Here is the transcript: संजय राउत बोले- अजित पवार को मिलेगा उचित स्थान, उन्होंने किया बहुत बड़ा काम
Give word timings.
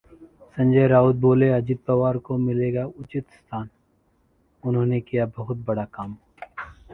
संजय 0.57 0.87
राउत 0.87 1.15
बोले- 1.15 1.51
अजित 1.53 1.79
पवार 1.87 2.17
को 2.17 2.37
मिलेगा 2.37 2.85
उचित 2.85 3.25
स्थान, 3.29 3.69
उन्होंने 4.63 5.01
किया 5.01 5.25
बहुत 5.25 5.57
बड़ा 5.57 5.85
काम 5.85 6.17